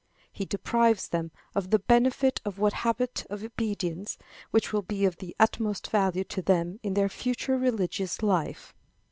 He 0.31 0.45
deprives 0.45 1.09
them 1.09 1.29
of 1.53 1.69
the 1.69 1.77
benefit 1.77 2.41
of 2.43 2.55
that 2.55 2.73
habit 2.73 3.23
of 3.29 3.43
obedience, 3.43 4.17
which 4.49 4.73
will 4.73 4.81
be 4.81 5.05
of 5.05 5.17
the 5.17 5.35
utmost 5.39 5.91
value 5.91 6.23
to 6.23 6.41
them 6.41 6.79
in 6.81 6.95
their 6.95 7.07
future 7.07 7.55
religious 7.55 8.23
life. 8.23 8.73